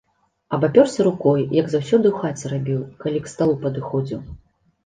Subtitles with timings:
[0.57, 4.19] Абапёрся рукой, як заўсёды ў хаце рабіў, калі к сталу падыходзіў.